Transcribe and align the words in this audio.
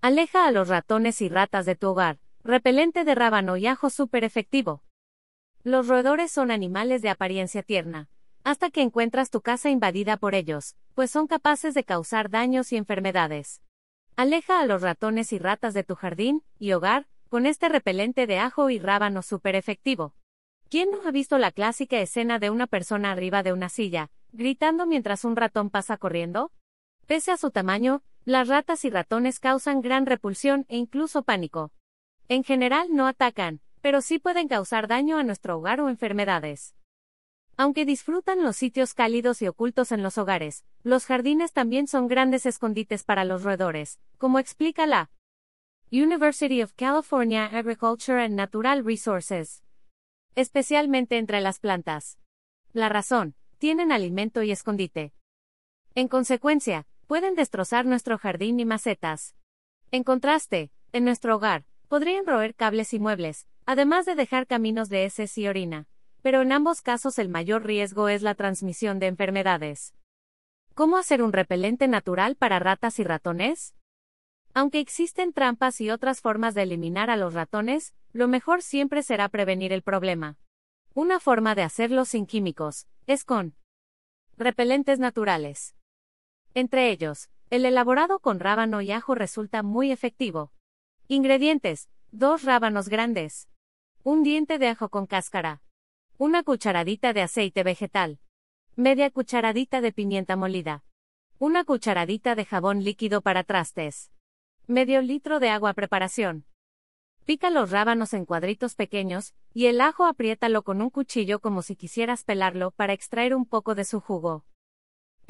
Aleja 0.00 0.46
a 0.46 0.52
los 0.52 0.68
ratones 0.68 1.20
y 1.22 1.28
ratas 1.28 1.66
de 1.66 1.74
tu 1.74 1.88
hogar. 1.88 2.18
Repelente 2.44 3.02
de 3.02 3.16
rábano 3.16 3.56
y 3.56 3.66
ajo 3.66 3.90
súper 3.90 4.22
efectivo. 4.22 4.84
Los 5.64 5.88
roedores 5.88 6.30
son 6.30 6.52
animales 6.52 7.02
de 7.02 7.10
apariencia 7.10 7.64
tierna, 7.64 8.08
hasta 8.44 8.70
que 8.70 8.82
encuentras 8.82 9.28
tu 9.30 9.40
casa 9.40 9.70
invadida 9.70 10.16
por 10.16 10.36
ellos, 10.36 10.76
pues 10.94 11.10
son 11.10 11.26
capaces 11.26 11.74
de 11.74 11.82
causar 11.82 12.30
daños 12.30 12.72
y 12.72 12.76
enfermedades. 12.76 13.60
Aleja 14.14 14.60
a 14.60 14.66
los 14.66 14.82
ratones 14.82 15.32
y 15.32 15.38
ratas 15.40 15.74
de 15.74 15.82
tu 15.82 15.96
jardín 15.96 16.44
y 16.60 16.72
hogar 16.72 17.08
con 17.28 17.44
este 17.44 17.68
repelente 17.68 18.28
de 18.28 18.38
ajo 18.38 18.70
y 18.70 18.78
rábano 18.78 19.22
súper 19.22 19.56
efectivo. 19.56 20.14
¿Quién 20.70 20.92
no 20.92 20.98
ha 21.08 21.10
visto 21.10 21.38
la 21.38 21.50
clásica 21.50 21.98
escena 21.98 22.38
de 22.38 22.50
una 22.50 22.68
persona 22.68 23.10
arriba 23.10 23.42
de 23.42 23.52
una 23.52 23.68
silla, 23.68 24.10
gritando 24.30 24.86
mientras 24.86 25.24
un 25.24 25.34
ratón 25.34 25.70
pasa 25.70 25.96
corriendo? 25.96 26.52
Pese 27.06 27.32
a 27.32 27.36
su 27.36 27.50
tamaño, 27.50 28.02
las 28.28 28.46
ratas 28.46 28.84
y 28.84 28.90
ratones 28.90 29.40
causan 29.40 29.80
gran 29.80 30.04
repulsión 30.04 30.66
e 30.68 30.76
incluso 30.76 31.22
pánico. 31.22 31.72
En 32.28 32.44
general 32.44 32.88
no 32.90 33.06
atacan, 33.06 33.62
pero 33.80 34.02
sí 34.02 34.18
pueden 34.18 34.48
causar 34.48 34.86
daño 34.86 35.16
a 35.16 35.22
nuestro 35.22 35.56
hogar 35.56 35.80
o 35.80 35.88
enfermedades. 35.88 36.76
Aunque 37.56 37.86
disfrutan 37.86 38.42
los 38.42 38.54
sitios 38.54 38.92
cálidos 38.92 39.40
y 39.40 39.48
ocultos 39.48 39.92
en 39.92 40.02
los 40.02 40.18
hogares, 40.18 40.66
los 40.82 41.06
jardines 41.06 41.54
también 41.54 41.86
son 41.86 42.06
grandes 42.06 42.44
escondites 42.44 43.02
para 43.02 43.24
los 43.24 43.44
roedores, 43.44 43.98
como 44.18 44.38
explica 44.38 44.86
la 44.86 45.10
University 45.90 46.62
of 46.62 46.74
California 46.74 47.46
Agriculture 47.46 48.22
and 48.22 48.34
Natural 48.34 48.84
Resources. 48.84 49.64
Especialmente 50.34 51.16
entre 51.16 51.40
las 51.40 51.60
plantas. 51.60 52.18
La 52.74 52.90
razón, 52.90 53.36
tienen 53.56 53.90
alimento 53.90 54.42
y 54.42 54.50
escondite. 54.50 55.14
En 55.94 56.08
consecuencia, 56.08 56.86
pueden 57.08 57.34
destrozar 57.34 57.86
nuestro 57.86 58.16
jardín 58.16 58.60
y 58.60 58.64
macetas. 58.64 59.34
En 59.90 60.04
contraste, 60.04 60.70
en 60.92 61.04
nuestro 61.04 61.34
hogar, 61.34 61.64
podrían 61.88 62.24
roer 62.24 62.54
cables 62.54 62.94
y 62.94 63.00
muebles, 63.00 63.48
además 63.66 64.06
de 64.06 64.14
dejar 64.14 64.46
caminos 64.46 64.88
de 64.88 65.04
heces 65.04 65.36
y 65.36 65.48
orina 65.48 65.88
pero 66.22 66.42
en 66.42 66.52
ambos 66.52 66.82
casos 66.82 67.18
el 67.18 67.28
mayor 67.28 67.64
riesgo 67.64 68.08
es 68.08 68.22
la 68.22 68.34
transmisión 68.34 68.98
de 68.98 69.06
enfermedades. 69.06 69.94
¿Cómo 70.74 70.96
hacer 70.96 71.22
un 71.22 71.32
repelente 71.32 71.88
natural 71.88 72.36
para 72.36 72.58
ratas 72.58 72.98
y 72.98 73.04
ratones? 73.04 73.74
Aunque 74.54 74.80
existen 74.80 75.32
trampas 75.32 75.80
y 75.80 75.90
otras 75.90 76.20
formas 76.20 76.54
de 76.54 76.62
eliminar 76.62 77.10
a 77.10 77.16
los 77.16 77.34
ratones, 77.34 77.94
lo 78.12 78.28
mejor 78.28 78.62
siempre 78.62 79.02
será 79.02 79.28
prevenir 79.28 79.72
el 79.72 79.82
problema. 79.82 80.36
Una 80.94 81.20
forma 81.20 81.54
de 81.54 81.62
hacerlo 81.62 82.04
sin 82.04 82.26
químicos 82.26 82.88
es 83.06 83.24
con 83.24 83.54
repelentes 84.36 84.98
naturales. 84.98 85.74
Entre 86.58 86.90
ellos, 86.90 87.30
el 87.50 87.64
elaborado 87.64 88.18
con 88.18 88.40
rábano 88.40 88.80
y 88.80 88.90
ajo 88.90 89.14
resulta 89.14 89.62
muy 89.62 89.92
efectivo. 89.92 90.50
Ingredientes: 91.06 91.88
dos 92.10 92.42
rábanos 92.42 92.88
grandes, 92.88 93.48
un 94.02 94.24
diente 94.24 94.58
de 94.58 94.66
ajo 94.66 94.88
con 94.88 95.06
cáscara, 95.06 95.62
una 96.16 96.42
cucharadita 96.42 97.12
de 97.12 97.22
aceite 97.22 97.62
vegetal. 97.62 98.18
Media 98.74 99.08
cucharadita 99.12 99.80
de 99.80 99.92
pimienta 99.92 100.34
molida. 100.34 100.82
Una 101.38 101.62
cucharadita 101.62 102.34
de 102.34 102.44
jabón 102.44 102.82
líquido 102.82 103.22
para 103.22 103.44
trastes. 103.44 104.10
Medio 104.66 105.00
litro 105.00 105.38
de 105.38 105.50
agua 105.50 105.74
preparación. 105.74 106.44
Pica 107.24 107.50
los 107.50 107.70
rábanos 107.70 108.12
en 108.14 108.24
cuadritos 108.24 108.74
pequeños, 108.74 109.32
y 109.54 109.66
el 109.66 109.80
ajo 109.80 110.06
apriétalo 110.06 110.64
con 110.64 110.82
un 110.82 110.90
cuchillo 110.90 111.38
como 111.38 111.62
si 111.62 111.76
quisieras 111.76 112.24
pelarlo 112.24 112.72
para 112.72 112.94
extraer 112.94 113.32
un 113.32 113.46
poco 113.46 113.76
de 113.76 113.84
su 113.84 114.00
jugo. 114.00 114.44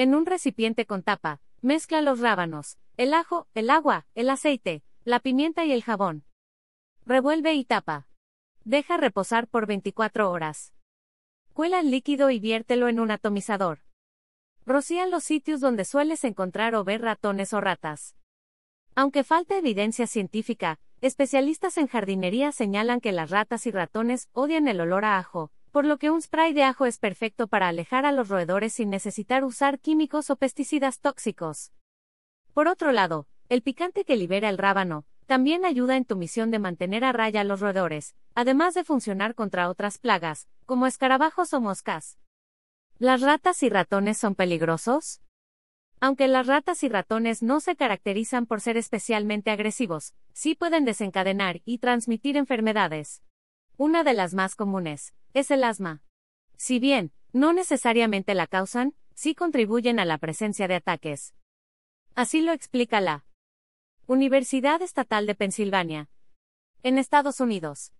En 0.00 0.14
un 0.14 0.26
recipiente 0.26 0.86
con 0.86 1.02
tapa, 1.02 1.40
mezcla 1.60 2.00
los 2.02 2.20
rábanos, 2.20 2.78
el 2.96 3.12
ajo, 3.12 3.48
el 3.54 3.68
agua, 3.68 4.06
el 4.14 4.30
aceite, 4.30 4.84
la 5.02 5.18
pimienta 5.18 5.64
y 5.64 5.72
el 5.72 5.82
jabón. 5.82 6.24
Revuelve 7.04 7.54
y 7.54 7.64
tapa. 7.64 8.06
Deja 8.62 8.96
reposar 8.96 9.48
por 9.48 9.66
24 9.66 10.30
horas. 10.30 10.72
Cuela 11.52 11.80
el 11.80 11.90
líquido 11.90 12.30
y 12.30 12.38
viértelo 12.38 12.86
en 12.86 13.00
un 13.00 13.10
atomizador. 13.10 13.80
Rocía 14.64 15.04
los 15.08 15.24
sitios 15.24 15.58
donde 15.58 15.84
sueles 15.84 16.22
encontrar 16.22 16.76
o 16.76 16.84
ver 16.84 17.00
ratones 17.00 17.52
o 17.52 17.60
ratas. 17.60 18.14
Aunque 18.94 19.24
falta 19.24 19.58
evidencia 19.58 20.06
científica, 20.06 20.78
especialistas 21.00 21.76
en 21.76 21.88
jardinería 21.88 22.52
señalan 22.52 23.00
que 23.00 23.10
las 23.10 23.30
ratas 23.30 23.66
y 23.66 23.72
ratones 23.72 24.28
odian 24.32 24.68
el 24.68 24.80
olor 24.80 25.04
a 25.04 25.18
ajo, 25.18 25.50
por 25.78 25.86
lo 25.86 25.98
que 25.98 26.10
un 26.10 26.20
spray 26.20 26.54
de 26.54 26.64
ajo 26.64 26.86
es 26.86 26.98
perfecto 26.98 27.46
para 27.46 27.68
alejar 27.68 28.04
a 28.04 28.10
los 28.10 28.28
roedores 28.28 28.72
sin 28.72 28.90
necesitar 28.90 29.44
usar 29.44 29.78
químicos 29.78 30.28
o 30.28 30.34
pesticidas 30.34 30.98
tóxicos. 30.98 31.70
Por 32.52 32.66
otro 32.66 32.90
lado, 32.90 33.28
el 33.48 33.62
picante 33.62 34.04
que 34.04 34.16
libera 34.16 34.48
el 34.48 34.58
rábano, 34.58 35.04
también 35.26 35.64
ayuda 35.64 35.96
en 35.96 36.04
tu 36.04 36.16
misión 36.16 36.50
de 36.50 36.58
mantener 36.58 37.04
a 37.04 37.12
raya 37.12 37.42
a 37.42 37.44
los 37.44 37.60
roedores, 37.60 38.16
además 38.34 38.74
de 38.74 38.82
funcionar 38.82 39.36
contra 39.36 39.68
otras 39.68 39.98
plagas, 39.98 40.48
como 40.66 40.88
escarabajos 40.88 41.54
o 41.54 41.60
moscas. 41.60 42.18
¿Las 42.98 43.20
ratas 43.20 43.62
y 43.62 43.68
ratones 43.68 44.18
son 44.18 44.34
peligrosos? 44.34 45.22
Aunque 46.00 46.26
las 46.26 46.48
ratas 46.48 46.82
y 46.82 46.88
ratones 46.88 47.40
no 47.40 47.60
se 47.60 47.76
caracterizan 47.76 48.46
por 48.46 48.60
ser 48.60 48.76
especialmente 48.76 49.52
agresivos, 49.52 50.12
sí 50.32 50.56
pueden 50.56 50.84
desencadenar 50.84 51.60
y 51.64 51.78
transmitir 51.78 52.36
enfermedades. 52.36 53.22
Una 53.80 54.02
de 54.02 54.12
las 54.12 54.34
más 54.34 54.56
comunes 54.56 55.14
es 55.34 55.52
el 55.52 55.62
asma. 55.62 56.02
Si 56.56 56.80
bien, 56.80 57.12
no 57.32 57.52
necesariamente 57.52 58.34
la 58.34 58.48
causan, 58.48 58.96
sí 59.14 59.36
contribuyen 59.36 60.00
a 60.00 60.04
la 60.04 60.18
presencia 60.18 60.66
de 60.66 60.74
ataques. 60.74 61.32
Así 62.16 62.40
lo 62.40 62.50
explica 62.50 63.00
la 63.00 63.24
Universidad 64.08 64.82
Estatal 64.82 65.28
de 65.28 65.36
Pensilvania. 65.36 66.10
En 66.82 66.98
Estados 66.98 67.38
Unidos. 67.38 67.92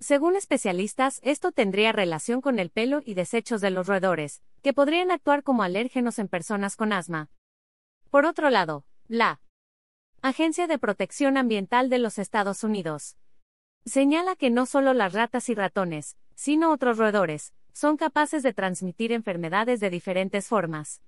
Según 0.00 0.34
especialistas, 0.34 1.20
esto 1.22 1.52
tendría 1.52 1.92
relación 1.92 2.40
con 2.40 2.58
el 2.58 2.70
pelo 2.70 3.00
y 3.04 3.14
desechos 3.14 3.60
de 3.60 3.70
los 3.70 3.86
roedores, 3.86 4.42
que 4.62 4.72
podrían 4.72 5.12
actuar 5.12 5.44
como 5.44 5.62
alérgenos 5.62 6.18
en 6.18 6.26
personas 6.26 6.74
con 6.74 6.92
asma. 6.92 7.30
Por 8.10 8.26
otro 8.26 8.50
lado, 8.50 8.84
la 9.06 9.40
Agencia 10.22 10.66
de 10.66 10.80
Protección 10.80 11.36
Ambiental 11.36 11.88
de 11.88 12.00
los 12.00 12.18
Estados 12.18 12.64
Unidos 12.64 13.16
señala 13.84 14.36
que 14.36 14.50
no 14.50 14.66
solo 14.66 14.94
las 14.94 15.12
ratas 15.12 15.48
y 15.48 15.54
ratones, 15.54 16.16
sino 16.34 16.70
otros 16.70 16.98
roedores, 16.98 17.54
son 17.72 17.96
capaces 17.96 18.42
de 18.42 18.52
transmitir 18.52 19.12
enfermedades 19.12 19.80
de 19.80 19.90
diferentes 19.90 20.48
formas. 20.48 21.02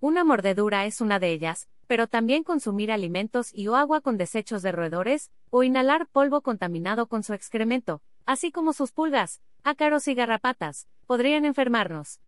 Una 0.00 0.22
mordedura 0.24 0.86
es 0.86 1.00
una 1.00 1.18
de 1.18 1.32
ellas, 1.32 1.68
pero 1.86 2.06
también 2.06 2.44
consumir 2.44 2.92
alimentos 2.92 3.52
y 3.52 3.66
o 3.68 3.76
agua 3.76 4.00
con 4.00 4.16
desechos 4.16 4.62
de 4.62 4.72
roedores, 4.72 5.30
o 5.50 5.62
inhalar 5.62 6.06
polvo 6.06 6.42
contaminado 6.42 7.06
con 7.06 7.22
su 7.22 7.32
excremento, 7.32 8.02
así 8.26 8.52
como 8.52 8.72
sus 8.72 8.92
pulgas, 8.92 9.40
ácaros 9.64 10.06
y 10.06 10.14
garrapatas, 10.14 10.86
podrían 11.06 11.44
enfermarnos. 11.44 12.20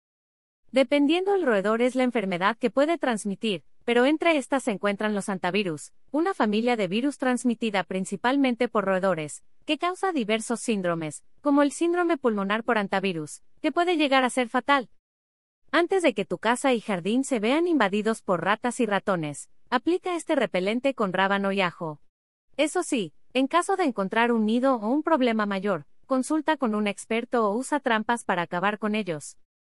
Dependiendo 0.72 1.34
el 1.34 1.44
roedor 1.44 1.82
es 1.82 1.94
la 1.94 2.04
enfermedad 2.04 2.56
que 2.56 2.70
puede 2.70 2.96
transmitir, 2.96 3.64
pero 3.90 4.04
entre 4.06 4.36
estas 4.36 4.62
se 4.62 4.70
encuentran 4.70 5.16
los 5.16 5.28
antivirus, 5.28 5.92
una 6.12 6.32
familia 6.32 6.76
de 6.76 6.86
virus 6.86 7.18
transmitida 7.18 7.82
principalmente 7.82 8.68
por 8.68 8.84
roedores, 8.84 9.42
que 9.64 9.78
causa 9.78 10.12
diversos 10.12 10.60
síndromes, 10.60 11.24
como 11.40 11.62
el 11.62 11.72
síndrome 11.72 12.16
pulmonar 12.16 12.62
por 12.62 12.78
antivirus, 12.78 13.42
que 13.60 13.72
puede 13.72 13.96
llegar 13.96 14.22
a 14.22 14.30
ser 14.30 14.48
fatal. 14.48 14.90
Antes 15.72 16.04
de 16.04 16.14
que 16.14 16.24
tu 16.24 16.38
casa 16.38 16.72
y 16.72 16.80
jardín 16.80 17.24
se 17.24 17.40
vean 17.40 17.66
invadidos 17.66 18.22
por 18.22 18.44
ratas 18.44 18.78
y 18.78 18.86
ratones, 18.86 19.50
aplica 19.70 20.14
este 20.14 20.36
repelente 20.36 20.94
con 20.94 21.12
rábano 21.12 21.50
y 21.50 21.60
ajo. 21.60 22.00
Eso 22.56 22.84
sí, 22.84 23.12
en 23.34 23.48
caso 23.48 23.74
de 23.74 23.86
encontrar 23.86 24.30
un 24.30 24.46
nido 24.46 24.76
o 24.76 24.88
un 24.88 25.02
problema 25.02 25.46
mayor, 25.46 25.84
consulta 26.06 26.56
con 26.56 26.76
un 26.76 26.86
experto 26.86 27.44
o 27.44 27.56
usa 27.56 27.80
trampas 27.80 28.22
para 28.22 28.42
acabar 28.42 28.78
con 28.78 28.94
ellos. 28.94 29.36